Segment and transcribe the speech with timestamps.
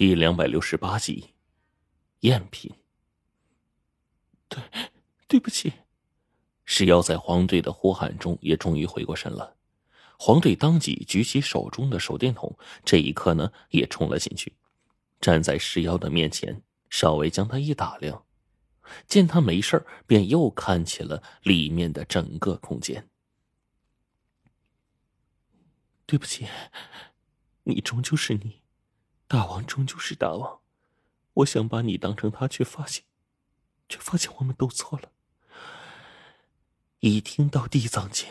[0.00, 1.34] 第两百六十八集，
[2.22, 2.72] 赝品。
[4.48, 4.58] 对，
[5.28, 5.74] 对不起。
[6.64, 9.58] 石妖在黄队的呼喊中也终于回过神了。
[10.18, 14.56] 黄队当即举起手中的手电筒，这一刻呢也冲了进去，
[15.20, 18.24] 站在石妖的面前，稍微将他一打量，
[19.06, 23.06] 见他没事便又看起了里面的整个空间。
[26.06, 26.46] 对不起，
[27.64, 28.59] 你终究是你。
[29.30, 30.60] 大王终究是大王，
[31.34, 33.04] 我想把你当成他，却发现，
[33.88, 35.12] 却发现我们都错了。
[36.98, 38.28] 一听到《地藏经》，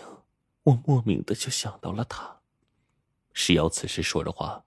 [0.63, 2.41] 我莫名的就想到了他。
[3.31, 4.66] 石瑶此时说着话，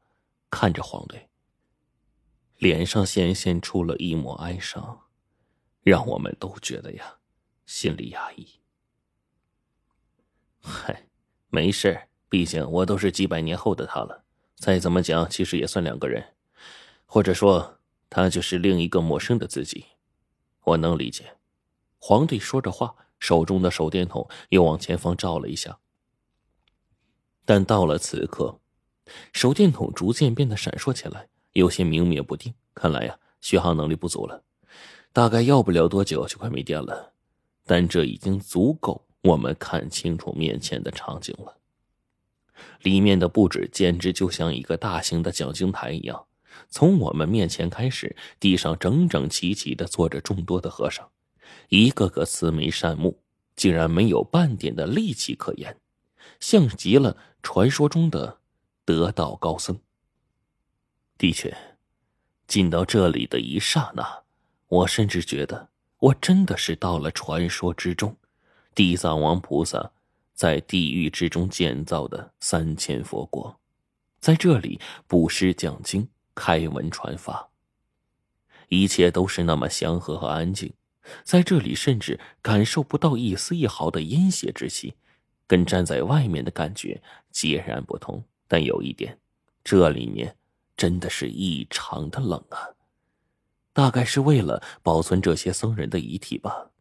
[0.48, 1.28] 看着黄队，
[2.56, 5.02] 脸上显现出了一抹哀伤，
[5.82, 7.18] 让我们都觉得呀，
[7.66, 8.62] 心里压抑。
[10.64, 11.08] 嗨，
[11.50, 14.24] 没事，毕竟我都是几百年后的他了。
[14.62, 16.24] 再怎么讲，其实也算两个人，
[17.04, 19.86] 或者说，他就是另一个陌生的自己。
[20.62, 21.34] 我能理解。
[21.98, 25.80] 皇帝说着话，手中的手电筒又往前方照了一下。
[27.44, 28.60] 但到了此刻，
[29.32, 32.54] 手电筒逐渐变得闪烁起来，有些明灭不定。
[32.72, 34.44] 看来呀，续航能力不足了，
[35.12, 37.12] 大概要不了多久就快没电了。
[37.66, 41.58] 但这已经足够我们看清楚面前的场景了。
[42.82, 46.24] 里面的布置简直就像一个大型的讲经台一样。
[46.68, 51.08] 从我们面前开始，地上整整齐齐的坐着众多的和尚，
[51.68, 53.18] 一个个慈眉善目，
[53.56, 55.76] 竟然没有半点的戾气可言，
[56.40, 58.38] 像极了传说中的
[58.84, 59.78] 得道高僧。
[61.16, 61.56] 的确，
[62.46, 64.22] 进到这里的一刹那，
[64.68, 68.16] 我甚至觉得我真的是到了传说之中，
[68.74, 69.92] 地藏王菩萨。
[70.42, 73.60] 在地狱之中建造的三千佛国，
[74.18, 77.48] 在这里布施讲经、开文传法，
[78.66, 80.74] 一切都是那么祥和和安静。
[81.22, 84.94] 在这里，甚至感受不到一丝一毫的阴邪之气，
[85.46, 88.24] 跟站在外面的感觉截然不同。
[88.48, 89.16] 但有一点，
[89.62, 90.36] 这里面
[90.76, 92.66] 真的是异常的冷啊！
[93.72, 96.72] 大概是为了保存这些僧人的遗体吧。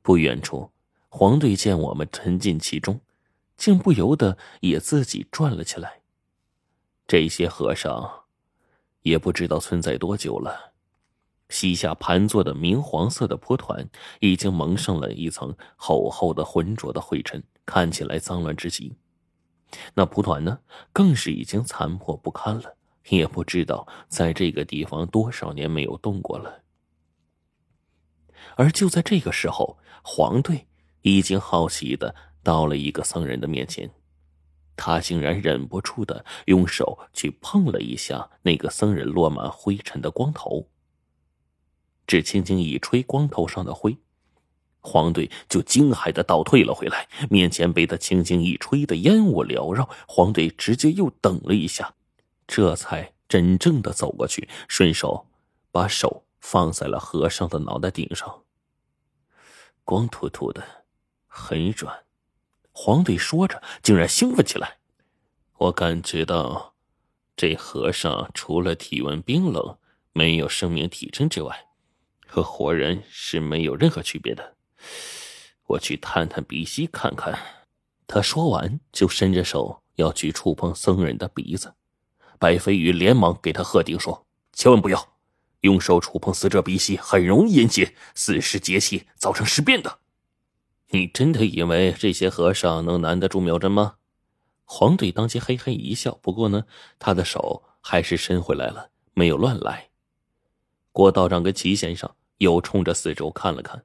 [0.00, 0.70] 不远处。
[1.16, 3.00] 黄队见我们沉浸其中，
[3.56, 6.00] 竟不由得也自己转了起来。
[7.06, 8.24] 这些和尚
[9.02, 10.72] 也不知道存在多久了，
[11.50, 13.88] 膝下盘坐的明黄色的蒲团
[14.18, 18.96] 已经蒙上了一层厚厚的浑浊的灰尘，看起来脏乱之极。
[19.94, 20.58] 那蒲团呢，
[20.92, 22.74] 更是已经残破不堪了，
[23.10, 26.62] 也不知道在这个地方多少年没有动过了。
[28.56, 30.66] 而就在这个时候，黄队。
[31.04, 33.90] 已经好奇的到了一个僧人的面前，
[34.74, 40.66] 他竟然忍不住的用手去碰了一下那个僧人落满灰尘的光头。
[42.06, 43.98] 只轻轻一吹光头上的灰，
[44.80, 49.88] 黄队就惊骇的倒退了回来，面前被他轻轻一吹的烟雾缭绕。
[50.08, 51.94] 黄队直接又等了一下，
[52.46, 55.26] 这才真正的走过去，顺手
[55.70, 58.42] 把手放在了和尚的脑袋顶上，
[59.84, 60.83] 光秃秃的。
[61.36, 62.04] 很软，
[62.70, 64.78] 黄队说着，竟然兴奋起来。
[65.58, 66.74] 我感觉到，
[67.36, 69.76] 这和尚除了体温冰冷、
[70.12, 71.66] 没有生命体征之外，
[72.24, 74.54] 和活人是没有任何区别的。
[75.66, 77.36] 我去探探鼻息看看。
[78.06, 81.74] 他说完，就伸着手要去触碰僧人的鼻子。
[82.38, 84.24] 白飞宇连忙给他喝定说
[84.54, 85.16] ：“千万不要
[85.62, 89.98] 用手触碰死者鼻息，很容易引起四时节气，造成尸变的。”
[90.94, 93.96] 你真的以为这些和尚能难得住妙真吗？
[94.64, 96.16] 黄队当即嘿嘿一笑。
[96.22, 96.66] 不过呢，
[97.00, 99.88] 他的手还是伸回来了，没有乱来。
[100.92, 103.84] 郭道长跟齐先生又冲着四周看了看，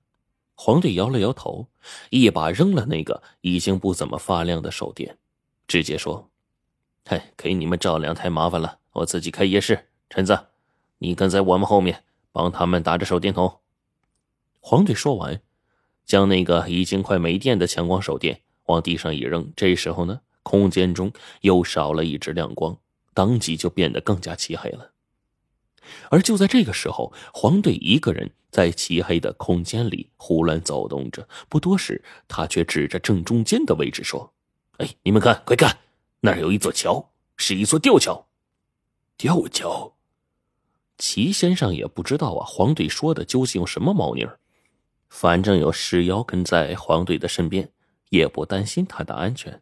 [0.54, 1.68] 黄队摇了摇头，
[2.12, 5.18] 一把扔了那个已经不怎么发亮的手电，
[5.66, 6.30] 直接说
[7.10, 9.88] ：“嘿，给你们照亮太麻烦了，我自己开夜视。
[10.12, 10.38] 陈子，
[11.00, 13.62] 你跟在我们后面，帮他们打着手电筒。”
[14.62, 15.42] 黄队说完。
[16.10, 22.76] 将那个已经快没电的强光手电往地上一扔，这时候呢，空间中又少了一只亮光，
[23.14, 24.90] 当即就变得更加漆黑了。
[26.10, 31.30] 而就在这个时候，黄队一个人在漆黑的空间里胡乱走动着。
[31.48, 34.34] 不多时，他却指着正中间的位置说
[34.78, 35.78] ：“哎，你们看，快看，
[36.22, 38.26] 那儿有一座桥，是一座吊桥。”
[39.16, 39.94] 吊桥。
[40.98, 44.40] 齐先生也不知道啊，黄队说的究竟有什么猫腻儿。
[45.10, 47.72] 反正有石妖跟在黄队的身边，
[48.10, 49.62] 也不担心他的安全。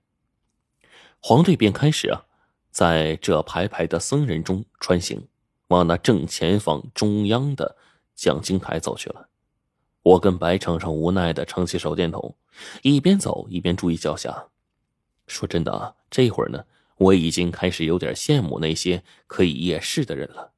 [1.20, 2.26] 黄队便开始啊，
[2.70, 5.28] 在这排排的僧人中穿行，
[5.70, 7.76] 往那正前方中央的
[8.14, 9.30] 讲经台走去了。
[10.04, 12.36] 我跟白程程无奈的撑起手电筒，
[12.84, 14.48] 一边走一边注意脚下。
[15.26, 16.66] 说真的啊，这会儿呢，
[16.98, 20.52] 我已经开始有点羡慕那些可以夜视的人了。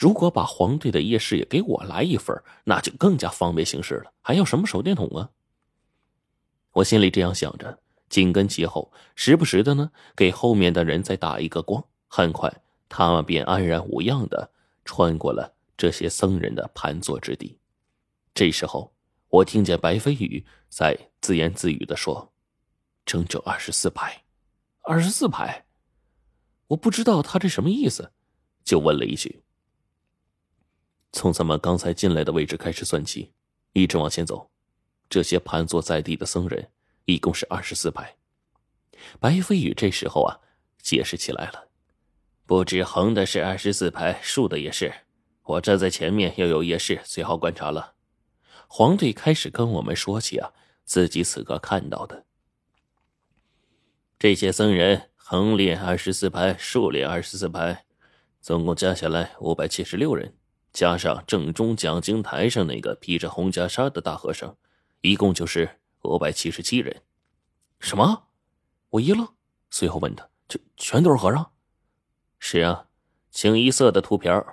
[0.00, 4.10] 如果把黄队的夜视也给我来一份，那就更加方便行事了。
[4.22, 5.28] 还要什么手电筒啊？
[6.72, 11.84] 我心里这样想着，紧跟其后，时不时的呢给后面的人再打一个光。
[12.08, 12.50] 很快，
[12.88, 14.50] 他们便安然无恙的
[14.86, 17.58] 穿过了这些僧人的盘坐之地。
[18.32, 18.94] 这时候，
[19.28, 22.32] 我听见白飞宇在自言自语的说
[23.04, 24.22] ：“整整二十四排，
[24.80, 25.66] 二十四排。”
[26.68, 28.12] 我不知道他这什么意思，
[28.64, 29.42] 就问了一句。
[31.12, 33.32] 从咱们刚才进来的位置开始算起，
[33.72, 34.50] 一直往前走，
[35.08, 36.70] 这些盘坐在地的僧人
[37.04, 38.16] 一共是二十四排。
[39.18, 40.38] 白飞宇这时候啊，
[40.80, 41.68] 解释起来了
[42.46, 44.92] ：“不止横的是二十四排，竖的也是。
[45.42, 47.94] 我站在前面，又有夜视，最好观察了。”
[48.68, 50.52] 黄队开始跟我们说起啊，
[50.84, 52.24] 自己此刻看到的
[54.16, 57.84] 这些僧人，横列二十四排，竖列二十四排，
[58.40, 60.36] 总共加起来五百七十六人。
[60.72, 64.56] 加上正中讲经台上那个披着红袈裟的大和尚，
[65.00, 67.02] 一共就是五百七十七人。
[67.78, 68.28] 什么？
[68.90, 69.28] 我一愣，
[69.70, 71.52] 随后问他：“这全都是和尚
[72.38, 72.86] ？”“是啊，
[73.30, 74.44] 清一色的秃瓢。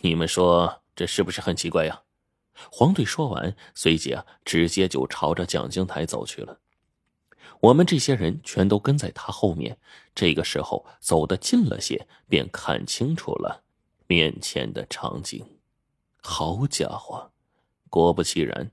[0.00, 2.02] 你们说这是不是很奇怪呀？”
[2.70, 6.60] 黄队说完，随即啊，直接就朝着讲经台走去了。
[7.60, 9.78] 我们这些人全都跟在他后面。
[10.14, 13.62] 这个时候走得近了些，便看清楚了。
[14.12, 15.42] 面前的场景，
[16.20, 17.30] 好家伙！
[17.88, 18.70] 果不其然，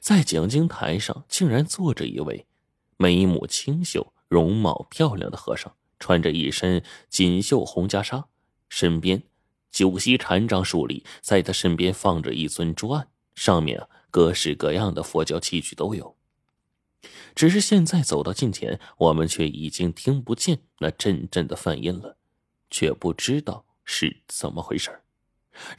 [0.00, 2.46] 在讲经台上竟然坐着一位
[2.98, 8.24] 眉目清秀、容貌漂亮的和尚，穿着一身锦绣红袈裟，
[8.68, 9.22] 身边
[9.70, 16.14] 九溪禅杖竖立，在他身边放着一尊桌案，上面各式各样的佛教器具都有。
[17.34, 22.18] 只是现在走到近前，我们却已经听不见那阵阵的梵音了，
[22.68, 23.64] 却不知道。
[23.86, 25.00] 是怎么回事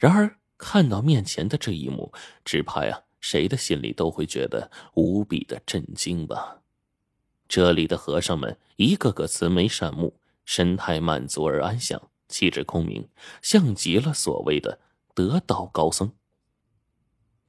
[0.00, 2.12] 然而看到面前的这一幕，
[2.44, 6.62] 只怕呀，谁的心里都会觉得无比的震惊吧。
[7.46, 13.08] 这里的和尚们一个个慈眉善目，神态满足而安详，气质空明，
[13.40, 14.80] 像极了所谓的
[15.14, 16.12] 得道高僧。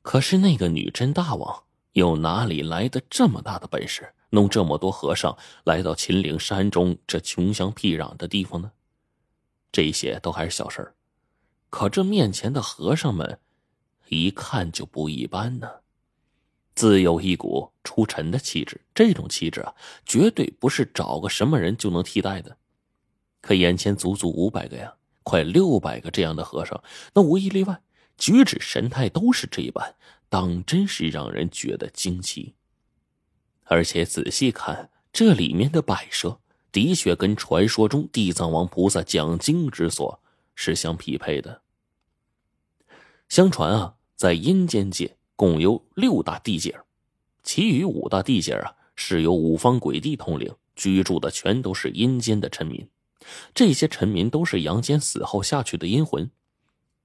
[0.02, 1.64] 可是那个女真大王
[1.94, 8.72] 又哪里来的这么大的本事，弄这么多和尚来到秦岭山中这穷乡僻壤的地方呢？
[9.71, 10.95] 这些都还是小事儿，
[11.69, 13.39] 可这面前的和尚们，
[14.07, 15.69] 一看就不一般呢，
[16.74, 18.81] 自有一股出尘的气质。
[18.95, 19.75] 这种气质啊，
[20.06, 22.57] 绝对不是找个什么人就能替代的。
[23.42, 26.83] 可眼前足足五百个呀，快六百个这样的和尚，
[27.13, 27.81] 那无一例外，
[28.18, 29.95] 举止神态都是这一般，
[30.30, 32.56] 当真是让人觉得惊奇。
[33.66, 36.42] 而且仔细看这里面的摆设。
[36.71, 40.19] 的确跟传说中地藏王菩萨讲经之所
[40.56, 41.62] 是相匹配的。
[43.27, 46.80] 相传啊，在阴间界共有六大地界，
[47.44, 52.88] 其余五大地界啊是由五方鬼帝统领，居住的全都是阴间的臣民。
[53.54, 56.30] 这些臣民都是阳间死后下去的阴魂，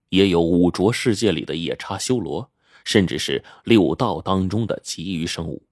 [0.08, 2.50] 也有五浊世界里的夜叉、修罗，
[2.84, 5.62] 甚至是六道当中的其余生物。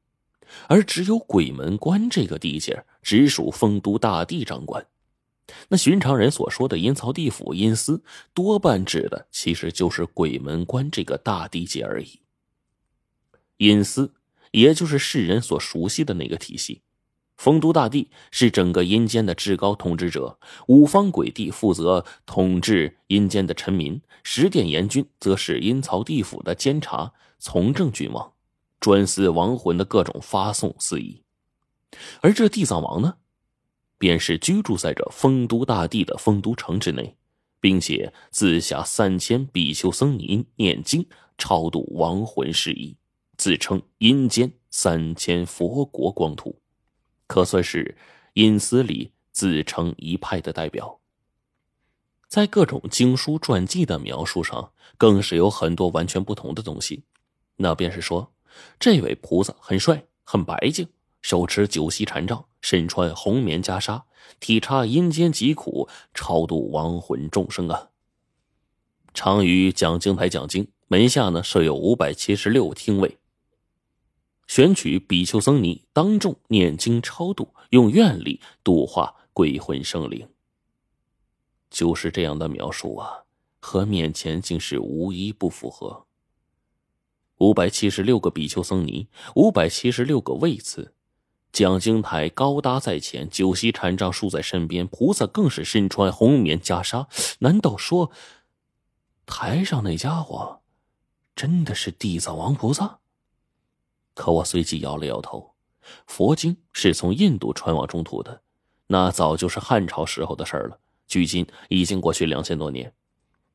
[0.68, 4.86] 而只有鬼门关这个地界直属丰都大帝掌管。
[5.68, 12.20] 那寻常人所说的阴曹地府、阴司，多半指的其实就是鬼门关这个大地界而已。
[13.58, 14.14] 阴司
[14.52, 16.82] 也就是世人所熟悉的那个体系，
[17.36, 28.32] 丰都大帝是整个阴间的至高统治者，五方鬼帝负责统治阴间的臣民，十殿阎君则是阴曹地府的监察从政君王。
[28.82, 31.22] 专司亡魂的各种发送司仪，
[32.20, 33.14] 而这地藏王呢，
[33.96, 37.16] 便是居住在这丰都大帝的丰都城之内，
[37.60, 41.06] 并且自下三千比丘僧尼念经
[41.38, 42.96] 超度亡魂事宜，
[43.36, 46.60] 自称阴间三千佛国光土，
[47.28, 47.96] 可算是
[48.32, 50.98] 阴司里自成一派的代表。
[52.26, 57.04] 在各种经书传记的描述上，更是有很多完全不同的东西，
[57.54, 58.31] 那便是说。
[58.78, 60.88] 这位菩萨很帅，很白净，
[61.20, 64.02] 手持九溪禅杖，身穿红棉袈裟，
[64.40, 67.90] 体察阴间疾苦，超度亡魂众生啊！
[69.14, 73.18] 常于讲经台讲经，门下呢设有五百七十六厅位，
[74.46, 80.28] 选取比丘僧尼当众念经超度，用愿力度化鬼魂生灵。
[81.70, 83.24] 就是这样的描述啊，
[83.60, 86.06] 和面前竟是无一不符合。
[87.42, 90.94] 五百七十六个比丘僧尼，五百七十六个位次，
[91.52, 97.08] 讲经台高搭在前，九席禅杖竖在身边，菩萨更是身穿红棉袈裟。
[97.40, 98.12] 难道说，
[99.26, 100.60] 台上那家伙
[101.34, 103.00] 真的是地藏王菩萨？
[104.14, 105.56] 可我随即摇了摇头。
[106.06, 108.42] 佛经是从印度传往中土的，
[108.86, 110.78] 那早就是汉朝时候的事儿了。
[111.08, 112.94] 距今已经过去两千多年，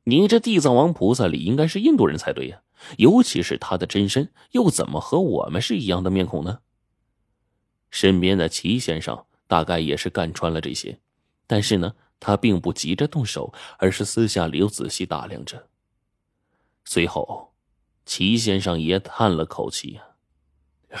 [0.04, 2.60] 你这地藏王菩萨里应该是印度人才对呀。
[2.96, 6.60] 尤其是他的真身，又怎么和我们是一样的面孔呢？
[7.90, 11.00] 身边的齐先生大概也是干穿了这些，
[11.46, 15.68] 但是呢，他并不急着动手，而是私下里又仔细打量着。
[16.84, 17.54] 随后，
[18.04, 20.02] 齐先生也叹了口气呀
[20.90, 21.00] ：“唉，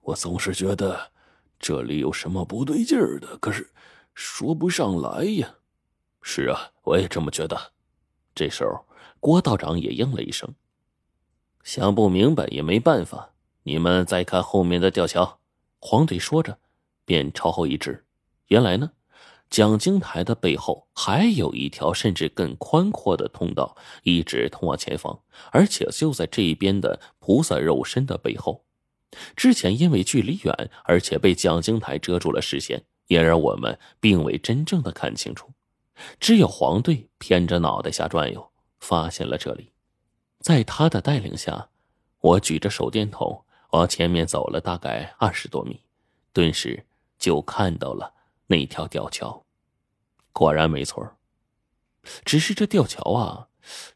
[0.00, 1.10] 我总是觉得
[1.58, 3.72] 这里有什么不对劲儿的，可是
[4.14, 5.56] 说不上来呀。
[6.22, 7.72] ”“是啊，我也这么觉得。”
[8.34, 8.86] 这时候。
[9.24, 10.54] 郭道长也应了一声，
[11.62, 13.30] 想不明白也没办法。
[13.62, 15.40] 你们再看后面的吊桥。
[15.80, 16.58] 黄队说着，
[17.06, 18.04] 便朝后一指。
[18.48, 18.90] 原来呢，
[19.48, 25.18] 讲经台的背后还有一条甚至更宽阔的通道，一直通往前方，
[25.52, 28.66] 而且就在这一边的菩萨肉身的背后。
[29.34, 35.54] 之前因为距离远，而且被讲经台遮住了视线，也让我们并未真正的看清楚。
[36.20, 38.50] 只有黄队偏着脑袋瞎转悠。
[38.84, 39.72] 发现了这里，
[40.40, 41.70] 在他的带领下，
[42.20, 45.80] 我举着手电筒往前面走了大概二十多米，
[46.34, 46.84] 顿时
[47.18, 48.12] 就看到了
[48.48, 49.46] 那条吊桥。
[50.34, 51.16] 果然没错，
[52.26, 53.48] 只是这吊桥啊，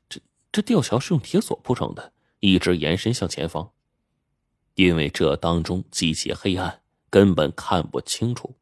[0.09, 3.71] 这这吊桥是用铁索铺成的，一直延伸向前方，
[4.75, 6.81] 因为这当中极其黑暗，
[7.11, 8.55] 根本看不清楚，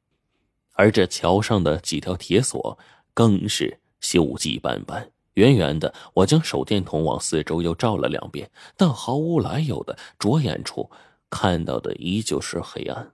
[0.72, 2.76] 而这桥上的几条铁索
[3.14, 5.12] 更是锈迹斑斑。
[5.36, 10.90] 远远的，我将手电筒往四周又照了两遍，但毫无来由的着眼处
[11.28, 13.12] 看到的依旧是黑暗。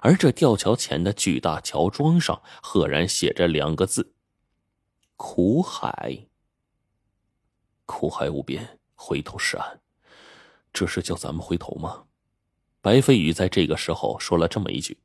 [0.00, 4.12] 而这吊桥前的巨大桥桩上，赫然写着两个字
[5.16, 6.26] ：“苦海。”
[7.86, 9.80] 苦海无边，回头是岸。
[10.72, 12.04] 这是叫咱们回头吗？
[12.80, 14.98] 白飞宇在这个时候说了这么一句。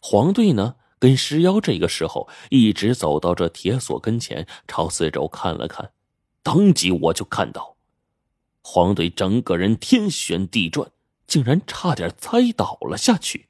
[0.00, 0.74] 黄队呢？
[0.98, 5.90] 跟石妖这个时候一直走到这铁索跟前，朝四周看了看，
[6.42, 7.76] 当即我就看到，
[8.62, 10.90] 黄队整个人天旋地转，
[11.26, 13.45] 竟然差点栽倒了下去。